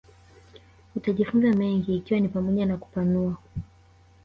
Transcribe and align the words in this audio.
utajifunza 0.95 1.53
mengi 1.53 1.95
ikiwa 1.95 2.19
ni 2.19 2.27
pamoja 2.27 2.65
na 2.65 2.77
kupanua 2.77 3.35